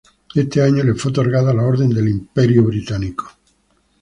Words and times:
Ese 0.33 0.63
año, 0.63 0.83
le 0.83 0.95
fue 0.95 1.11
otorgada 1.11 1.53
la 1.53 1.61
Orden 1.61 1.91
del 1.91 2.07
Imperio 2.09 2.63
Británico. 2.63 3.29